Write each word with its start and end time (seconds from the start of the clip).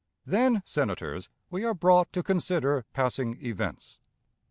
Then, 0.25 0.63
Senators, 0.65 1.29
we 1.51 1.63
are 1.63 1.75
brought 1.75 2.11
to 2.13 2.23
consider 2.23 2.85
passing 2.91 3.37
events. 3.39 3.99